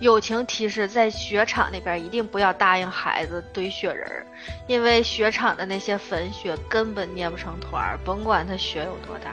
[0.00, 4.26] 友情提示：在雪场那边一定不要答应孩子堆雪人儿，
[4.66, 9.30] 因为雪场的那些粉雪根本捏不成团儿，甭管它雪有多大。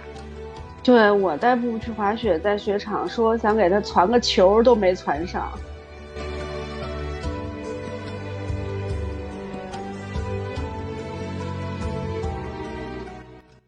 [0.84, 5.58] 对我带布布去滑雪，在雪场说想给他攒个球都没攒上。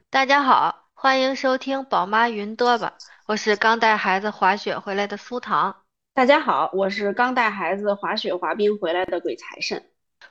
[0.10, 2.96] 大家好，欢迎收听宝妈云多吧，
[3.26, 5.78] 我是刚带孩子滑雪回来的苏糖。
[6.20, 9.82] 大家好，我是刚带孩子滑雪滑冰回来的鬼财神。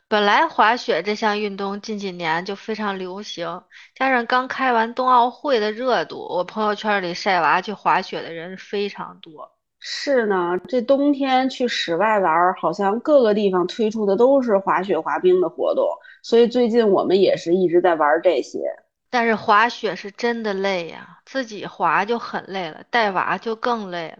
[0.07, 3.63] 本来滑雪这项运动近几年就非常流行，
[3.95, 9.51] 加上刚开完冬奥会的热度，我朋友圈里晒娃去滑雪的人非常多。
[9.81, 15.89] 是呢，这冬天去室外玩，好像各个地方推出的都是滑雪滑冰的活动，
[16.23, 18.61] 所以最近我们也是一直在玩这些。
[19.09, 24.19] 但是滑雪是真的累呀，自己滑就很累了，带娃就更累了。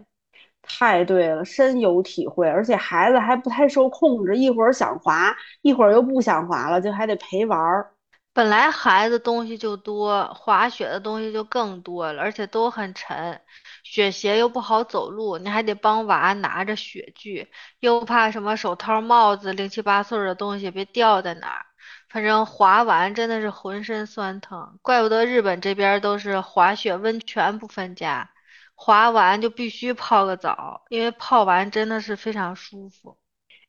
[0.69, 2.47] 太对了，深有体会。
[2.47, 7.91] 而且孩子还不太受控制，一会儿想滑，一会儿又不想滑了，就还得陪玩儿。
[8.31, 13.41] 本来孩子东西就多，滑雪的东西就更多了，而且都很沉，
[13.83, 21.65] 雪鞋又不好走路，你还得帮娃拿着雪具，又怕什么手套、帽子、零七八碎的东西别掉在哪儿。
[22.07, 28.29] 反正滑完真的是浑身酸疼，怪不得日本这边都是滑雪温泉不分家。
[28.81, 33.17] 滑完就必须泡个澡，因为泡完真的是非常舒服。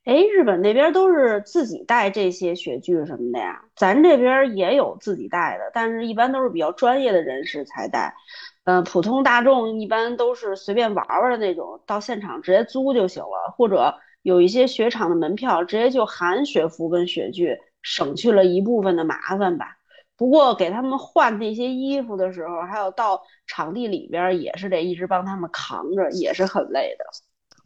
[0.05, 3.61] 哎，日本那边都是自己带这些雪具什么的呀？
[3.75, 8.15] 咱这边也有自己带的，但是一般都是比较专业的人士才带。
[8.63, 19.80] 嗯，普通大众一般都是随便玩玩的那种，到现场直接租就行了，或者有一些雪场的门票，直接就含雪服跟雪具，省去了一部分的麻烦吧。
[20.21, 27.07] 不过给他们换那些衣服的时候，还有到场地里边也是得一直帮他们扛着，也是很累的。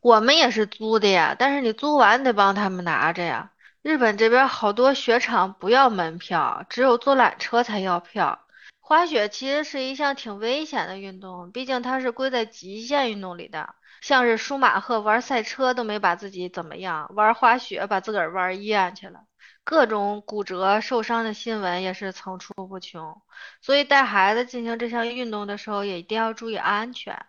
[0.01, 3.51] 我们也是租的呀，但是你租完得帮他们拿着呀。
[3.83, 8.39] 日本这边好多雪场不要门票，只有坐缆车才要票。
[8.79, 13.75] 滑雪其实是一项挺危险的运动，毕竟它是归在极限运动里的。
[14.01, 19.25] 像是舒马赫玩赛车都没把自己怎么样，玩滑雪把自个儿玩医去了。
[19.65, 23.23] 各种骨折、受伤的新闻也是层出不穷，
[23.63, 27.25] 所以带孩子进行这项运动的时候也一定要注意安全。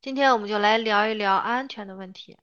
[0.00, 2.38] 今天我们就来聊一聊安全的问题。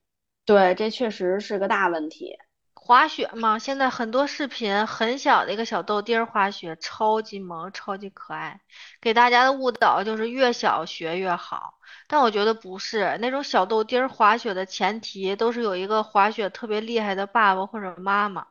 [0.46, 2.38] 对，这确实是个大问题。
[2.74, 8.62] 滑雪嘛，现在很多视频很小的一个小豆丁儿滑雪，超级萌，超级可爱。
[9.02, 13.18] 给大家的误导就是越小学越好，但我觉得不是。
[13.22, 18.48] 那种小豆丁儿滑雪的前提都是有一个滑雪特别厉害的爸爸或者妈妈。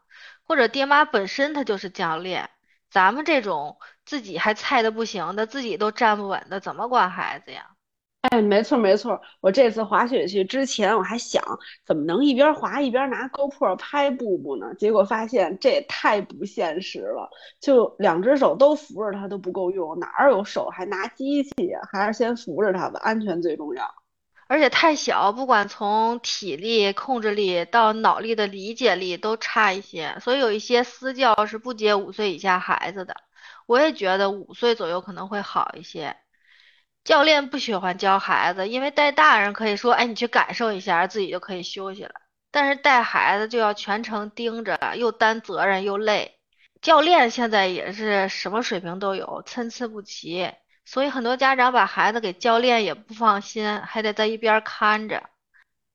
[0.46, 2.48] 或者爹妈本身他就是教练，
[2.90, 7.66] 咱们这种自己还菜的不行的，自己都站不稳的，怎么管孩子呀？
[8.22, 11.40] 哎，没错没错，我这次滑雪去之前我还想
[11.84, 14.74] 怎么能一边滑一边拿 GoPro 拍布布呢？
[14.74, 17.30] 结果发现这也太不现实了，
[17.60, 21.78] 就两只手都扶着它都不够用，哪有手还拿机器呀？
[21.92, 23.94] 还是先扶着它吧，安全最重要。
[24.48, 33.16] 而且太小，不管从体力、控制力到脑力的理解力都差一些，所以有一些私教是不接五岁以下孩子的。
[33.66, 36.16] 我也觉得五岁左右可能会好一些。
[37.04, 42.12] 教练不喜欢教孩子，因为带大人可以说，哎，你去感受一下，自己就可以休息了。
[42.50, 46.38] 但是带孩子就要全程盯着，又担责任又累。
[46.80, 50.52] 教练现在也是什么水平都有，参差不齐。
[50.86, 55.22] 所以很多家长把孩子给教练也不放心，还得在一边看着。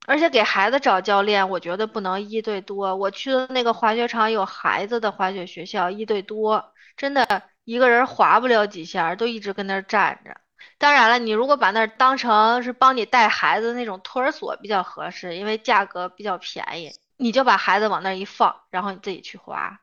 [0.07, 2.95] 而且给孩子找教练，我觉得不能一对多。
[2.95, 10.35] 我去的那个滑雪场有孩子的滑雪学校，一对多，真的一个人滑不了几下，都一直跟那儿站着。
[10.77, 19.79] 当然了，你如果把那儿当成是帮你带孩子那种托儿所比较合适，因为价格比较便宜，你就把孩子往那儿一放，然后你自己去滑。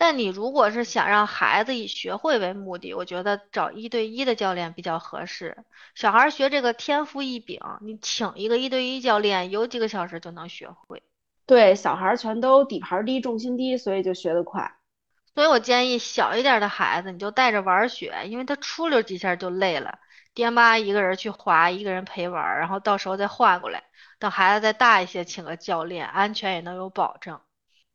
[0.00, 5.64] 但你如果是想让孩子以学会为目的，我觉得找一对一的教练比较合适。
[5.96, 11.02] 小孩学这个天赋异禀，你请一个一对一教练，有几个小时就能学会。
[11.46, 14.76] 对，小孩全都底盘低、重心低，所以就学得快。
[15.34, 19.98] 所以我建议小一点的孩子，你就带着玩雪，因为他出溜几下就累了。
[20.32, 23.82] 爹妈一个人去滑，一个人陪玩，然后到时候再换过来。
[24.20, 27.40] 等孩子再大一些，请个教练，安全也能有保证。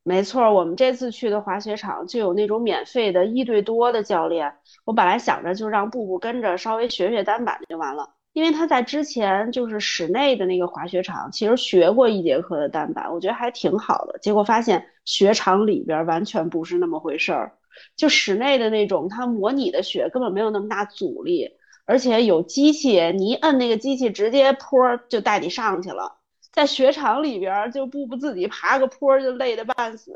[0.05, 4.53] 没错，我们这次去的滑雪场就有那种免费的一对多的教练。
[4.83, 14.19] 我本来想着就让布布跟着稍微学学单板就完了，因为他在之前就是室内的那个滑雪场，其实学过一节课的单板，我觉得还挺好的。
[14.19, 17.53] 结果发现雪场里边完全不是那么回事儿，
[17.95, 21.49] 就室内的那种，它模拟的雪根本没有那么大阻力，
[21.85, 26.17] 而且有机器，你一摁那个机器，直接坡就带你上去了。
[26.53, 30.13] 在雪场里边，就步步自己爬个坡就累得半死，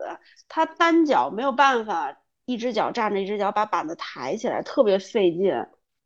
[0.48, 5.52] 他单脚没有办法，一只脚站着，一只脚把板子抬起来，特别费劲。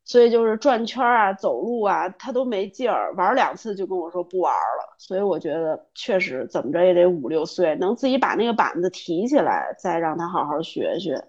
[0.03, 4.95] 所以就是转圈啊，走路啊，他都没劲儿，玩两次就跟我说不玩了。
[4.97, 11.23] 所以我觉得确实怎么着也得五六岁，能自己把那个板子提起来，再让他好好学学。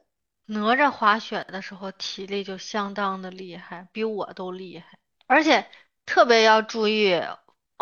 [0.47, 5.67] 哪吒滑雪的时候体力就相当的厉害，比我都厉害，而且
[6.07, 7.23] 特别要注意，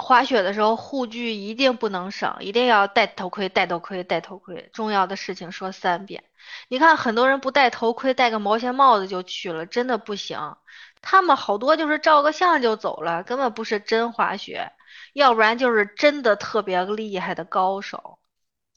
[0.00, 4.70] 滑雪的时候护具一定不能省，一定要戴头盔，戴头盔，戴头盔。
[4.72, 6.24] 重要的事情说三遍。
[6.68, 10.56] 你看很多人不戴头盔，戴个毛线帽子就去了，真的不行。
[11.02, 14.72] 他们好多就是照个相就走了，根本不是真滑雪，
[15.12, 18.18] 要不然就是真的特别厉害的高手。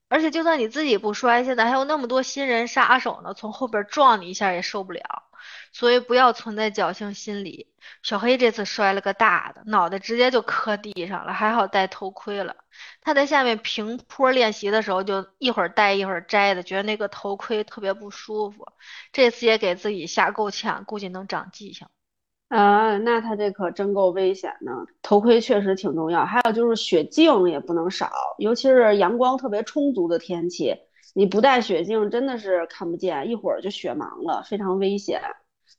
[0.10, 5.23] 而且就算你自己不摔，现在还有那么多新人杀手呢，从后边撞你一下也受不了。
[5.74, 7.68] 所以不要存在侥幸心理。
[8.02, 12.56] 小黑这次摔了个大的，脑袋直接就磕地上了，还好戴头盔了。
[13.02, 18.66] 他在下面平坡练习的时候，就一会儿戴一会儿摘的，觉得那个头盔特别不舒服。
[19.12, 21.88] 这次也给自己下够呛，估计能长记性。
[22.50, 24.72] 啊，那他这可真够危险的。
[25.02, 30.76] 头盔确实挺重要，还有就是雪镜也不能少，尤其是阳光特别充足的天气，
[31.14, 35.22] 你不戴雪镜真的是看不见，一会儿就雪盲了，非常危险。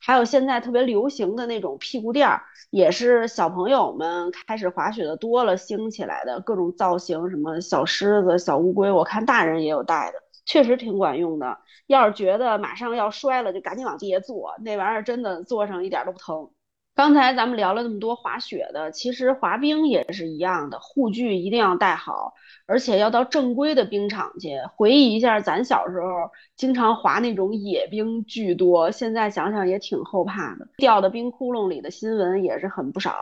[0.01, 11.59] 还有现在特别流行的那种屁股垫儿，也是小朋友们开始滑雪的多了兴起来的各种造型，什么小狮子、小乌龟，我看大人也有带的，确实挺管用的。
[11.87, 16.51] 要是觉得马上要摔了，就赶紧往地下坐，那玩意儿真的坐上一点都不疼。
[16.95, 22.35] 刚才咱们聊了那么多滑雪的，其实滑冰也是一样的，护具一定要带好，
[22.67, 24.51] 而且要到正规的冰场去。
[24.77, 26.07] 回忆一下，咱小时候
[26.55, 33.17] 经常滑那种野冰巨多，现在想想也挺后怕的，掉到冰窟窿里的新闻也是很不少。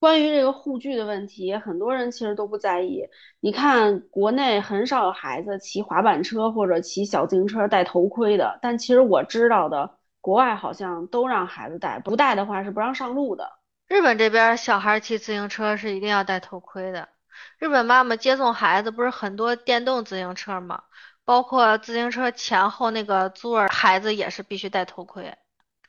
[0.00, 3.04] 关于这个护具的问题，很多人其实都不在意。
[3.38, 9.98] 你看，国内很少有孩子骑滑板车或者骑小自行车戴头盔的，但其实我知道的。
[10.22, 13.52] 国外好像都让孩子戴，不戴的话是不让上路的。
[13.88, 17.10] 日本这边小孩骑自行车是一定要戴头盔的。
[17.58, 20.84] 日本妈妈接送孩子不是很多电动自行车吗？
[21.24, 25.36] 包括自行车前后那个座儿，孩子也是必须戴头盔。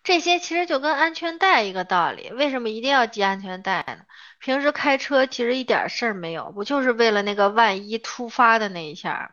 [0.03, 4.03] 这些其实就跟安全带一个道理，为什么一定要系安全带呢？
[4.39, 9.31] 平时开车其实一点事儿没有，不就是为了那个万一突发的那一下？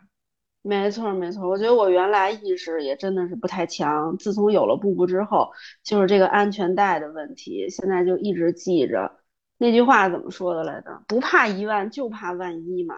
[0.62, 4.16] 没错，没错，我觉得我原来意识也真的是不太强。
[4.18, 5.50] 自从有了布布之后，
[5.82, 9.10] 就是这个安全带的问题，现在就一直记着。
[9.56, 11.02] 那句话怎么说的来着？
[11.08, 12.94] 不怕一万，就怕万一嘛。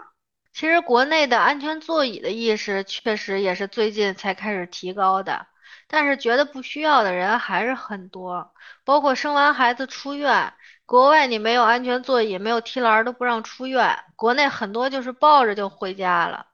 [0.53, 5.47] 其实国内的安全座椅的意识确实也是最近才开始提高的，
[5.89, 8.53] 但是觉得不需要的人还是很多。
[8.85, 10.53] 包括生完孩子出院，
[10.85, 16.47] 国外你没有安全座椅、没有提篮都不让出院，国内很多就是抱着就回家了。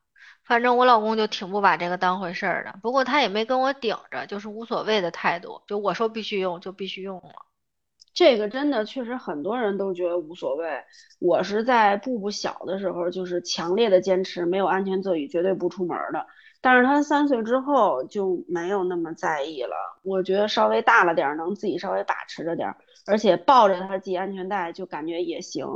[0.49, 7.35] 反正我老公就挺不把这个当回事儿的，不过他也没跟我顶着，就是无所谓的态度，就我说必须用就必须用了。
[8.15, 10.67] 这个真的确实很多人都觉得无所谓。
[11.21, 16.27] 我是在布布小的时候就是强烈的坚持没有安全座椅绝对不出门的，
[16.61, 19.77] 但是他三岁之后就没有那么在意了。
[20.03, 22.75] 我觉得稍微大了点能自己稍微把持着点，
[23.07, 25.67] 而且抱着他系安全带就感觉也行。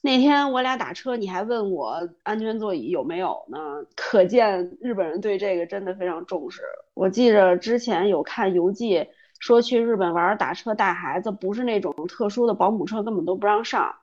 [0.00, 3.58] 那天我俩打车，你还问我安全座椅有没有呢？
[3.96, 6.62] 可见日本人对这个真的非常重视。
[6.92, 9.06] 我记着之前有看游记
[9.38, 13.94] 说去日本玩打车带孩子，不是那种特殊的保姆车根本都不让上。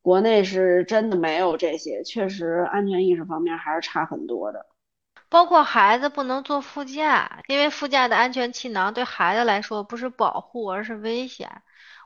[0.00, 4.66] 国内是真的没有这些，确实安全意识方面还是差很多的。
[5.28, 11.62] 包括孩子不能坐副驾，因为副驾的安全气囊对孩子来说不是保护，而是危险。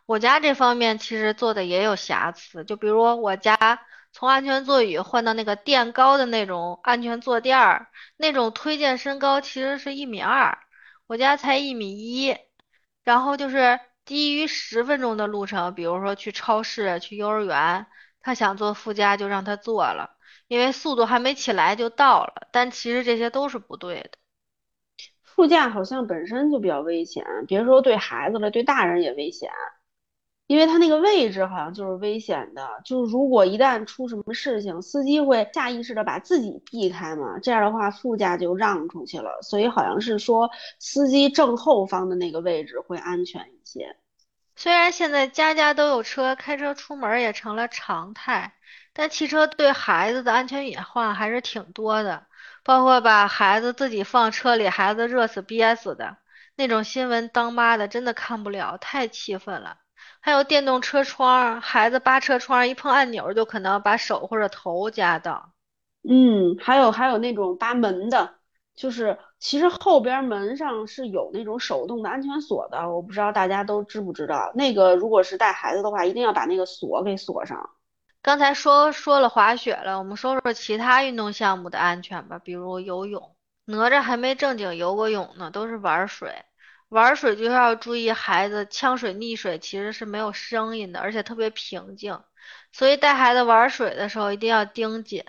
[0.07, 3.81] 我家这方面其实做的也有瑕疵，就比如我家
[4.13, 10.59] 从安全座椅换到那个垫高的那种安全坐垫儿，那种推荐身高其实是一米二，
[11.07, 12.37] 我家才一米一，
[13.03, 17.87] 然后就是低于十分钟的路程，比如说去超市、去幼儿园，
[18.21, 24.11] 他想坐副驾就让他坐了，因为速度还没起来就到了，但其实这些都是不对的。
[25.25, 29.51] 副驾好像本身就比较危险，别说对孩子了，对大人也危险。
[30.47, 40.49] 因为他那个位置好像就是危险的，就是如果一旦出什么事情，司机会下意识的把自己避开嘛，这样的话副驾就让出去了，所以好像是说
[40.79, 43.97] 司机正后方的那个位置会安全一些。
[44.55, 48.55] 虽然现在家家都有车，开车出门也成了常态，
[48.93, 52.27] 但汽车对孩子的安全隐患还是挺多的，
[52.65, 56.17] 包括把孩子自己放车里，孩子热死憋死的
[56.55, 59.79] 那种新闻，当妈的真的看不了，太气愤了。
[60.27, 65.53] 还有电动车窗，孩子扒车窗一碰按钮就可能把手或者头夹到。
[66.03, 68.35] 嗯，还有还有那种扒门的，
[68.75, 74.51] 就是其实后边门上是有那种手动的安全锁的，我不知道大家都知不知道。
[74.57, 77.71] 那个如果是带孩子的话，一定要把那个锁给锁上。
[78.21, 83.37] 刚才说说了滑雪了，我们说说其他运动项目的安全吧，比如游泳。
[83.67, 86.35] 哪吒还没正经游过泳呢，都是玩水。
[86.89, 92.21] 玩水就要注意孩子呛水、溺水其实是没有声音的，而且特别平静。
[92.73, 95.25] 所以带孩子玩水的时候一定要盯紧，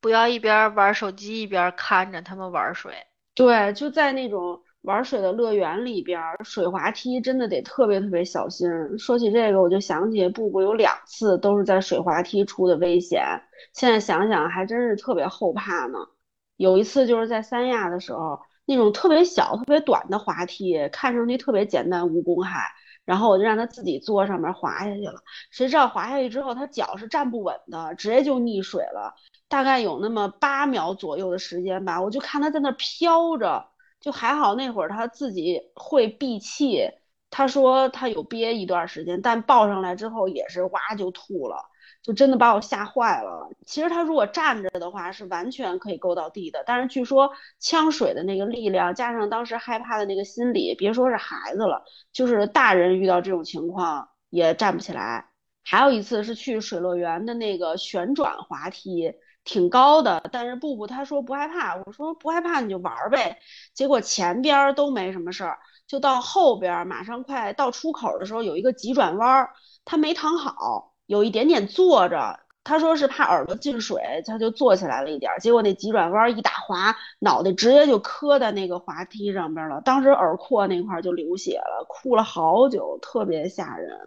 [0.00, 2.92] 不要一边玩手机一边看着他们玩水。
[3.34, 8.68] 对，就在那种玩水的乐园里边，水滑梯真的得特别特别小心。
[8.98, 13.24] 说起这个，我就想起布布有两次都是在水滑梯出的危险，
[13.72, 15.98] 现在想想还真是特别后怕呢。
[16.56, 18.40] 有一次就是在三亚的时候。
[18.68, 22.70] 那种特别小、特别短的滑梯，看上去特别简单无公害，
[23.06, 25.22] 然后我就让他自己坐上面滑下去了。
[25.50, 29.14] 谁知道滑下去之后，他脚是站不稳的，直接就溺水了。
[29.48, 33.66] 大概有那么八秒左右的时间吧，我就看他在那飘着，
[34.00, 36.90] 就还好那会儿他自己会闭气。
[37.30, 41.56] 他说他有憋一段时间，但抱上来之后也是哇就吐了。
[42.08, 43.50] 就真的把我吓坏了。
[43.66, 46.64] 其实他如果站着的话，是完全可以够到地的。
[46.66, 55.28] 但是据说呛水的那个力量，加上当时害怕的那个心理，别说是孩子了，就是大人遇到这种情况也站不起来。
[55.62, 59.12] 还有一次是去水乐园的那个旋转滑梯，
[59.44, 63.38] 挺高的，但是布布他说不害怕，我说不害怕你就玩呗。
[63.74, 69.46] 结果前边都没什么事儿，就到后边马上快到出口的时候，有一个急转弯，
[69.84, 70.94] 他没躺好。
[71.08, 83.98] 有一点点坐着，他说是怕耳朵进水，他就坐起来了一点，结果那急转弯一打滑，脑袋直接就磕在那个滑梯上边了，当时耳廓那块就流血了，哭了好久，特别吓人。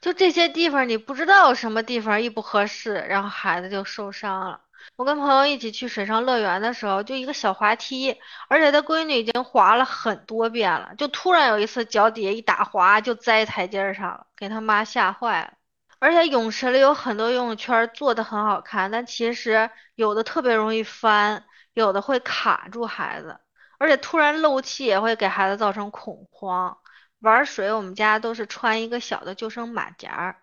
[0.00, 4.60] 就这些地方，你不知道什么地方一不合适，然后孩子就受伤了。
[4.96, 8.16] 我跟朋友一起去水上乐园的时候，就一个小滑梯，
[8.48, 15.52] 而且他闺女已经滑了很多遍了，就突然有一次脚底下一打滑，就栽台阶上了，给他妈吓坏了。
[16.00, 23.38] 而且泳池里有很多游泳圈做的很好看，但其实有的特别容易翻，有的会卡住孩子，
[23.78, 26.78] 而且突然漏气也会给孩子造成恐慌。
[27.20, 30.36] 玩水，我们家都是穿一个小的救生马甲。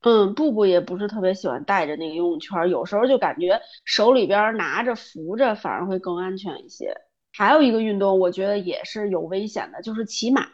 [0.00, 6.94] 嗯，布布也不是特别喜欢带着那个游泳圈，有时候就感觉手里边拿着扶着反而会更安全一些。
[7.34, 10.48] 还有一个运动，我觉得也是有危险的，就是骑马。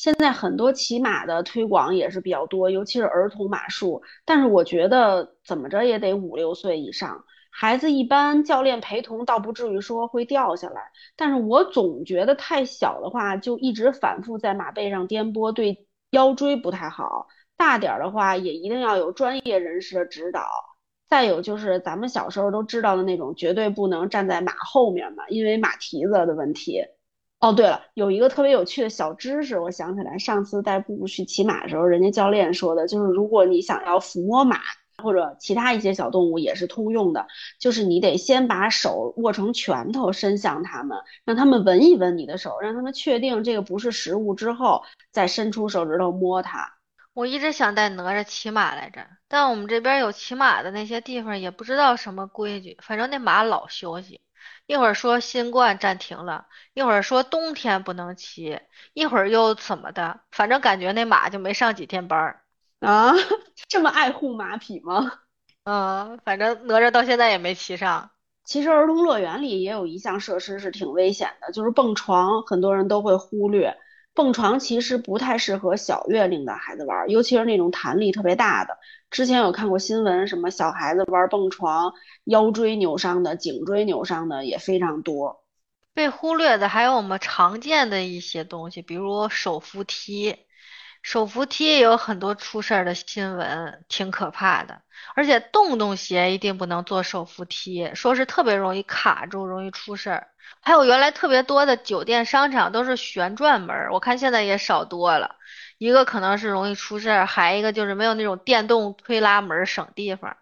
[0.00, 4.02] 现在很多骑马的推广也是比较多，尤其是儿童马术。
[4.24, 10.90] 但是我觉得怎么着也得五六岁以上，孩子一般教练陪同倒不至于说会掉下来。
[11.16, 17.28] 但是我总觉得太小的话，就一直反复在马背上颠簸，对腰椎不太好。
[17.58, 20.48] 大点儿的话，也一定要有专业人士的指导。
[21.10, 26.80] 再有就是咱们小时候都知道的那种，绝对不能站在马后面嘛，因为马蹄子的问题。
[27.40, 34.60] 哦，对了，有一个特别有趣的小知识，我想起来，上次带布布去骑马的时候，人家教练说的，就是如果你想要抚摸马
[35.02, 37.26] 或者其他一些小动物，也是通用的，
[37.58, 46.74] 就是你得先把手握成拳头，伸向它们，让它们闻一闻你的手，让他们确定这个不是食物之后，再伸出手指头摸它。
[47.14, 54.20] 我一直想带哪吒骑马来着，但我们这边有骑马的那些地方，也不知道什么规矩，反正那马老休息。
[54.66, 58.60] 一会儿说新冠暂停了，一会儿说冬天不能骑，
[58.92, 60.20] 一会儿又怎么的？
[60.30, 62.42] 反正感觉那马就没上几天班儿
[62.80, 63.12] 啊！
[63.68, 65.12] 这么爱护马匹吗？
[65.64, 68.10] 嗯，反正哪吒到现在也没骑上。
[68.44, 73.76] 其实儿童乐园里也有一项设施是挺危险的，就是蹦床，很多人都会忽略。
[74.20, 78.76] 蹦床其实不太适合小月龄的孩子玩，尤其是那种弹力特别大的。
[79.10, 81.90] 之前有看过新闻，什么小孩子玩蹦床，
[82.24, 85.42] 腰椎扭伤的、颈椎扭伤的也非常多。
[85.94, 90.36] 被忽略的还有我们常见的一些东西，比如手扶梯。
[91.02, 94.82] 手扶梯也有很多出事儿的新闻，挺可怕的。
[95.14, 100.28] 而且洞洞鞋一定不能坐手扶梯，说是特别容易卡住，容易出事儿。
[100.60, 105.36] 还有原来特别多的酒店、商场都是旋转门，我看现在也少多了。
[105.78, 110.36] 一个可能是容易出事儿，还一个就是没有那种电动推拉门省地方。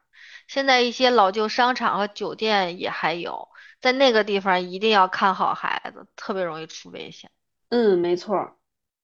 [0.49, 3.49] 现在一些老旧商场和酒店也还有，
[3.81, 7.31] 在那个地方一定要看好孩子，特别容易出危险。
[7.69, 8.58] 嗯，没错。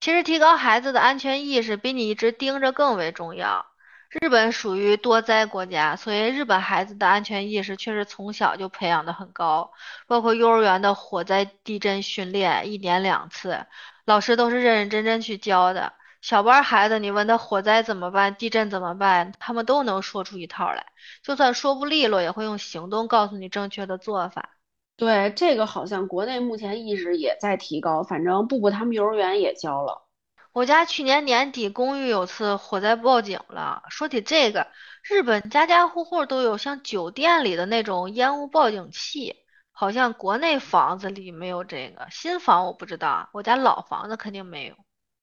[0.04, 3.64] 其实提高孩子的安全意识比你一直盯着更为重要。
[4.10, 9.72] 日本属于多灾国家，所以日本孩子的安全意识确实从小就培养的很高，
[10.06, 13.64] 包括幼儿园的火灾地震训练，一年两次，
[14.04, 15.94] 老师都是认认真真去教的。
[16.20, 20.84] 小班孩子，你问他火灾怎么办，地震怎么办，他们都能说出一套来。
[21.22, 24.50] 就算说不利落，也会用行动告诉你正确的做法。
[24.96, 30.02] 对，这个好像国内目前意识也在提高，反正布布他们幼儿园也教了。
[30.52, 33.82] 我家去年年底公寓有次火灾报警了。
[33.90, 34.68] 说起这个，
[35.02, 39.34] 日本家家户户都有像酒店里的那种烟雾报警器，
[39.72, 42.06] 好像国内房子里没有这个。
[42.12, 44.76] 新房我不知道啊，我家老房子肯定没有。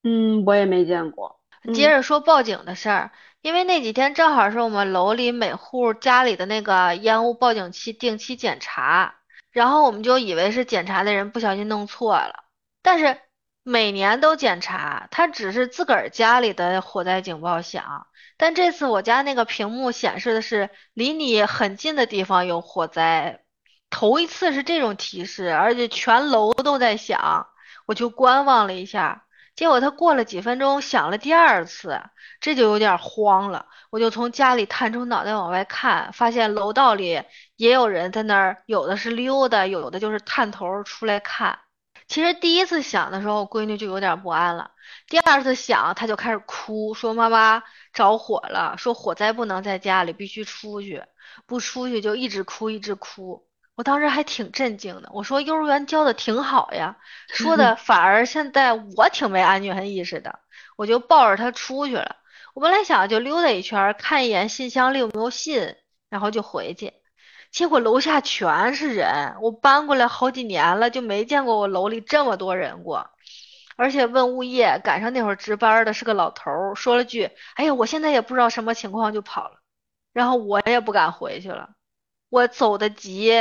[0.04, 1.40] 嗯，我也没见过。
[1.74, 3.12] 接嗯着说报警的事儿，
[3.42, 9.16] 因为那几天正好是我们楼里每户家里的那个烟雾报警器定期检查，
[9.52, 12.46] 然后我们就以为是检查的人不小心弄错了，
[12.82, 13.20] 但是
[13.64, 23.44] 每年都检查，他只是自个儿家里的火灾警报响，但这次我家那个屏幕显示的是离你很近的地方有火灾，
[23.90, 27.48] 头一次是这种提示，而且全楼都在响，
[27.86, 29.26] 我就观望了一下。
[29.62, 32.02] 结果他过了几分钟响了第二次，
[32.40, 33.68] 这就有点慌了。
[33.92, 37.22] 我就从家里探出脑袋往外看，发现楼道里
[37.58, 41.60] 也有人在那儿，有的是溜达，有的就是探头出来看。
[42.08, 44.72] 其实第一次响的时候，我闺女就有点不安了。
[45.08, 47.62] 第二次响，她就开始哭，说妈妈
[47.94, 51.04] 着火了，说火灾不能在家里，必须出去，
[51.46, 53.46] 不出去就一直哭一直哭。
[53.76, 56.98] 我当时还挺震惊的，我说幼儿园教的挺好呀。
[57.30, 60.40] 说的 反而现在我挺没安全意识的，
[60.78, 62.18] 我就抱着他出去了。
[62.54, 65.76] 我本来想就溜达一圈儿，看一眼信箱里有没有信，
[66.10, 66.94] 然后就回去。
[67.52, 73.10] 结果楼下全是人，我搬过来好几年了，就没见过我楼里这么多人过。
[73.78, 79.60] 而且问物业，赶上那会儿值班的是个老头儿，说了句：“哎呀，我现在也不知道什么情况，就跑了。”
[80.14, 81.70] 然后我也不敢回去了。
[82.32, 83.34] 我走的急，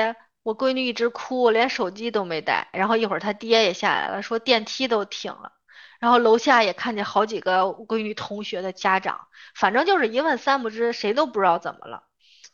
[0.42, 2.68] 我闺女一直哭，连手机都没带。
[2.72, 5.52] 然后一会儿她爹也下来了，说电梯都停了。
[6.00, 12.02] 然后楼下也看见好几个闺女同学的家长，反正就是一问三不知，谁都不知道怎么了。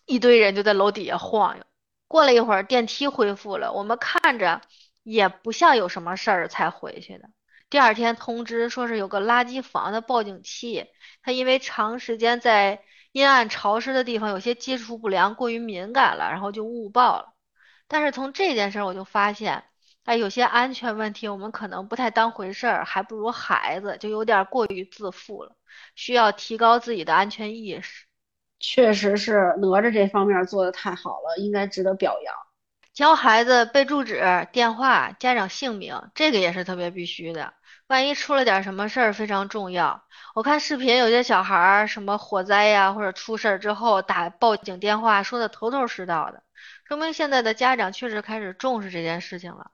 [0.04, 1.64] 一堆人就在楼底下晃悠。
[2.06, 4.60] 过了一会儿，电梯恢复了，我们看着
[5.02, 7.30] 也不像有什么事儿才回去的。
[7.70, 10.86] 第二天通知说是有个垃圾房的报警器，
[11.22, 12.82] 它因为长时间在
[13.16, 17.32] 阴暗潮湿的地方有些接触不良，过于敏感了，然后就误报了。
[17.88, 19.64] 但是从这件事儿我就发现，
[20.04, 25.56] 哎，有些安全问题我们可能不太当回事儿，还不如孩子，就有点过于自负了，
[25.94, 28.04] 需要提高自己的安全意识。
[28.60, 32.34] 确实是哪吒这方面做的太好了，应该值得表扬。
[32.92, 37.54] 教孩子背住址、电话、家长姓名，这个也是特别必须的。
[37.88, 40.04] 万一出了点什么事儿，非常重要。
[40.34, 46.42] 我看视频，有些小孩儿什么火灾呀，或者出事儿之后打报警电话，说的头头是道的，
[46.88, 49.70] 说明现在的家长确实开始重视这件事情了。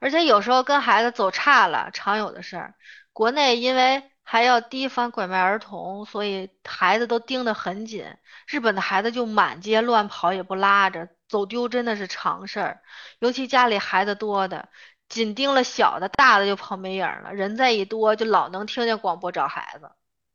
[0.00, 2.74] 而且有时候跟孩子走岔了，常有的事儿。
[3.12, 8.06] 国内因为还要提防拐卖儿童，所以孩子都盯得很紧。
[8.46, 12.80] 日本的孩子就满街乱跑，也不拉着，走丢真的是常事儿。
[13.18, 14.68] 尤其家里孩子多的，
[15.14, 17.32] 紧盯了小的，大的就跑没影儿了。
[17.32, 19.88] 人再一多，就老能听见广播找孩子。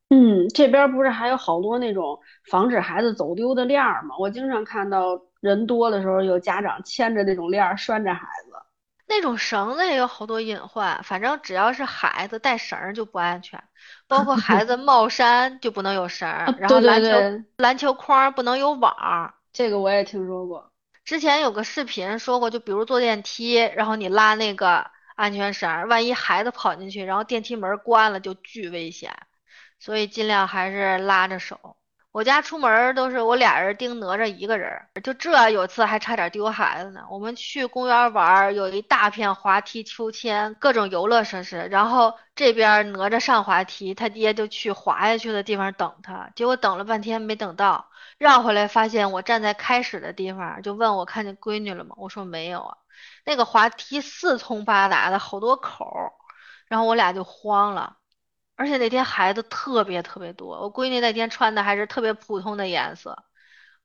[0.10, 2.18] 嗯，这边不是还有好多那种
[2.50, 4.16] 防止孩子走丢的链儿吗？
[4.18, 8.54] 我经常看到人多的时候，有家长牵着那种链儿拴着孩子。
[9.06, 13.62] 那种绳子也有好多隐患，反正只要是孩子带绳儿就不安全，
[14.08, 19.34] 包括孩子帽衫就不能有绳啊，儿，然后篮球对，篮球框不能有网儿。
[19.52, 20.69] 这个我也听说过。
[21.10, 29.12] 之前有个视频说过，就比如坐电梯，然后你拉那个安全绳，万一孩子跑进去，然后电梯门关了，就巨危险。
[29.80, 31.78] 所以尽量还是拉着手。
[32.12, 34.72] 我家出门都是我俩人盯哪吒一个人，
[35.04, 37.02] 就这有次还差点丢孩子呢。
[37.10, 41.68] 我们去公园玩，有一大片滑梯、秋千，各种游乐设施。
[41.72, 47.89] 然后这边哪吒上滑梯，他爹就去滑下去的地方等他，结果等了半天没等到，
[48.20, 51.96] 绕回来发现我站在开始的地方，就问我看见闺女了吗？
[51.98, 52.78] 我说没有啊。
[53.26, 56.14] 那个滑梯四通八达的，好多口，
[56.68, 57.98] 然后我俩就慌了。
[58.58, 63.24] 而且那天孩子特别特别多，我闺女那天穿的还是特别普通的颜色，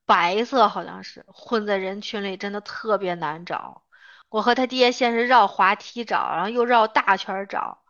[0.04, 3.84] 白色好像是，混在人群里真的特别难找。
[4.28, 7.84] 我和他爹先是绕滑梯找，然后又绕大圈找，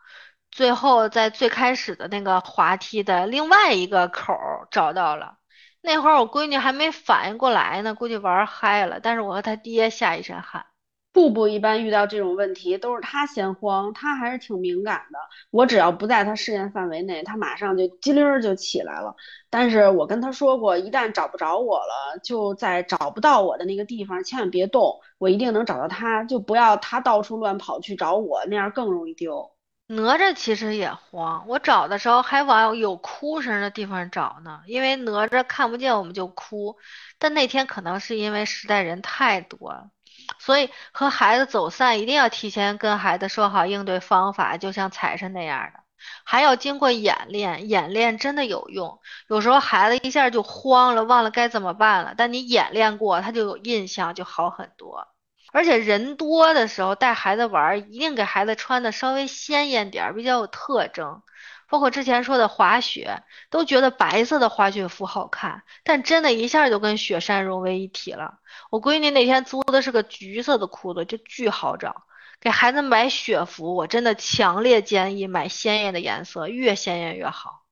[0.51, 4.35] 最后在最开始的那个滑梯的另外一个口
[4.71, 5.39] 找到了。
[5.87, 10.65] 那会儿我闺女还没反应过来呢，估计玩嗨了，但是我和他爹吓一身汗。
[11.13, 15.19] 布布一般遇到这种问题都是他先慌，他还是挺敏感的。
[15.51, 19.15] 我只要不在他视线范围内，他马上就机灵儿就起来了。
[19.51, 29.54] 但是我跟他说过，一旦找不着我了，就在找不到我的那个地方，千万别动，我一定能找到他，就不要他到处乱跑去找我，那样更容易丢。
[29.87, 36.77] 哪吒其实也慌，我找的时候还往有哭声的地方找呢，因为哪吒看不见我们就哭。
[37.19, 39.91] 但那天可能是因为实在人太多了，
[40.39, 45.81] 所以和孩子走散一定要提前跟孩子说好应对方法，就像财神那样的，
[46.25, 49.01] 还要经过演练，演练真的有用。
[49.29, 55.09] 有时候孩子一下就慌了，忘了该怎么办了，但你演练过，他就有印象，就好很多。
[55.55, 61.23] 而且人多的时候带孩子玩，一定给孩子穿的稍微鲜艳点儿，比较有特征。
[61.69, 68.41] 包括之前说的滑雪，都觉得白色的滑雪服好看，但真的一下就跟雪山融为一体了。
[68.69, 72.03] 我闺女那天租的是个橘色的裤子，就巨好找。
[72.41, 77.64] 给孩子买雪服，我真的强烈建议买鲜艳的颜色，越鲜艳越好。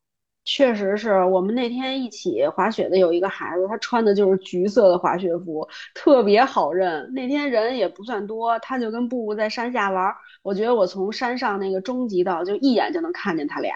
[0.44, 7.12] 确实是我们那天一起滑雪的有一个孩子，他穿的就是橘色的滑雪服，特别好认。
[7.14, 10.12] 那天人也不算多，他就跟布布在山下玩。
[10.42, 13.72] 我觉得我从山上那个终极道就一眼就能看见他俩。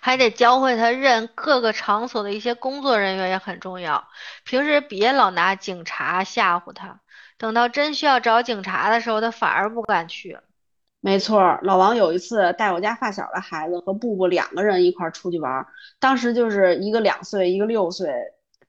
[0.00, 4.06] 还得教会他认各个场所的一些工作人员也很重要。
[4.44, 7.00] 平时别老拿警察吓唬他，
[7.38, 10.38] 等到真需要找警察的时候，他反而不敢去。
[11.04, 15.66] 没错，老王有一次带我家发小的孩子和布布两个人一块儿出去玩，
[16.00, 18.10] 当时就是一个两岁，一个六岁，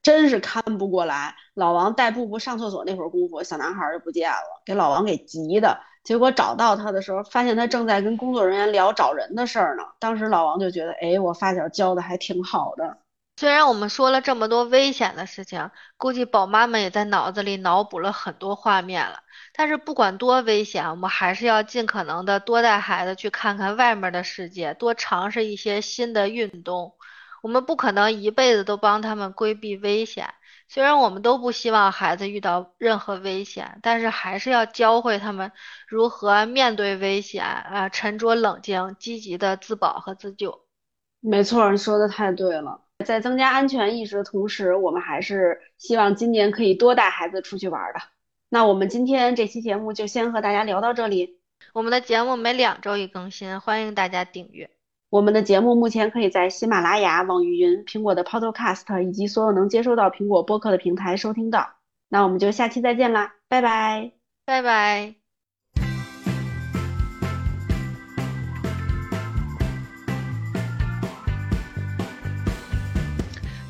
[0.02, 1.34] 真是看不过来。
[1.54, 5.80] 老王带布布上厕所那会儿功夫，小男孩就不见了，给老王给急的。
[6.04, 9.84] 结果找到他的时候，发现他正在跟工作人员聊找人的事儿呢。
[9.98, 12.98] 当时老王就觉得，哎，我发小教的还挺好的。
[13.36, 19.20] 虽然我们说了这么多危险的事情，估计宝妈们也在脑子里脑补了很多画面了。
[19.52, 26.94] 但是不管多危险，我们还是要尽可能的多带孩子去看看外面的世界，多尝试一些新的运动。
[27.42, 30.32] 我们不可能一辈子都帮他们规避危险。
[30.68, 35.52] 虽然我们都不希望孩子遇到任何危险，但是还是要教会他们
[35.86, 40.64] 如何面对危险，啊，沉着冷静，积极的自保和自救。
[41.20, 42.85] 没错，你说的太对了。
[43.06, 48.00] 在增加安全意识的同时，我们还是希望今年可以多带孩子出去玩的。
[48.50, 51.40] 那我们今天这期节目就先和大家聊到这里。
[51.72, 54.68] 我们的节目每两周一更新，欢迎大家订阅。
[55.08, 61.76] 我们的节目目前可以在喜马拉雅、网易云、苹果的 Podcast 以及所有能接收到苹果播客的平台收听到。
[62.08, 64.12] 那我们就下期再见啦，拜拜，
[64.44, 65.25] 拜拜。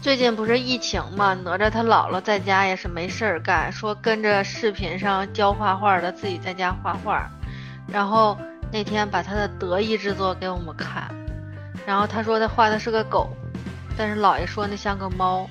[0.07, 7.29] 最近不是疫情嘛，哪吒他姥姥在家也是没事儿干，说跟着视频上教画画的，自己在家画画。
[7.89, 8.39] 然后
[8.73, 11.13] 那天把他的得意之作给我们看，
[11.85, 13.37] 然后他说他画的是个狗，
[13.99, 15.51] 但是姥爷说那像个猫，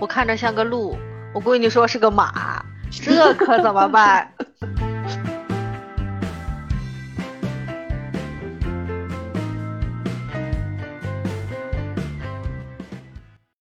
[0.00, 0.98] 我看着像个鹿，
[1.32, 4.28] 我闺女说是个马，这可怎么办？